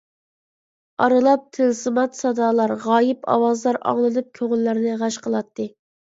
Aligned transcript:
ئارىلاپ 1.03 1.41
تىلسىمات 1.57 2.15
سادالار، 2.19 2.73
غايىب 2.85 3.27
ئاۋازلار 3.33 3.79
ئاڭلىنىپ 3.91 4.31
كۆڭۈللەرنى 4.39 4.95
غەش 5.03 5.19
قىلاتتى. 5.27 5.67